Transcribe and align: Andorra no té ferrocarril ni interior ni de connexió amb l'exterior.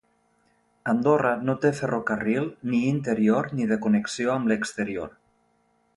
Andorra 0.93 1.33
no 1.49 1.55
té 1.65 1.71
ferrocarril 1.81 2.49
ni 2.71 2.81
interior 2.95 3.53
ni 3.61 3.69
de 3.73 3.81
connexió 3.87 4.37
amb 4.37 4.51
l'exterior. 4.53 5.17